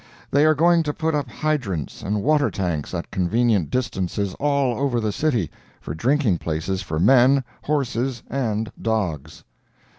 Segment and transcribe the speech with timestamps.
[0.31, 4.99] They are going to put up hydrants and water tanks at convenient distances all over
[4.99, 9.43] the city, for drinking places for men, horses and dogs.